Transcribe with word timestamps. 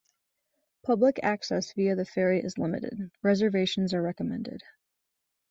Public 0.81 1.19
access 1.21 1.73
via 1.73 1.93
the 1.95 2.05
ferry 2.05 2.39
is 2.43 2.57
limited, 2.57 3.11
reservations 3.21 3.93
are 3.93 4.01
recommended. 4.01 4.63